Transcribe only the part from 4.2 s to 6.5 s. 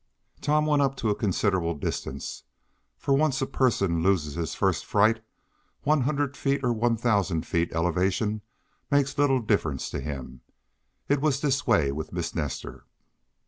his first fright, one hundred